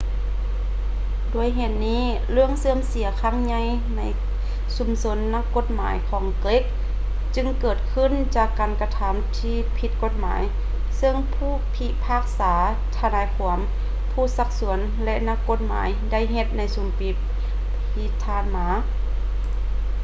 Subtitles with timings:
[1.33, 3.61] ດ້ວຍເຫດນີ້ ເລື່ອງເສື່ອມເສຍຄັ້ງໃຫຍ່
[3.95, 4.01] ໃນ
[4.75, 6.63] ຊຸມຊົນນັກກົດໝາຍຂອງເກຣັກ
[7.35, 10.41] ຈຶ່ງເກີດຂຶ້ນຈາກການກະທຳທີ່ຜິດກົດໝາຍ
[10.97, 12.53] ເຊິ່ງຜູ້ພິພາກສາ
[12.97, 13.59] ທະນາຍຄວາມ
[14.11, 17.09] ຜູ້ຊັກຊວນ ແລະ ນັກກົດໝາຍໄດ້ເຮັດໃນຊຸມປີ
[17.91, 18.67] ທີ່ຜ່ານມາ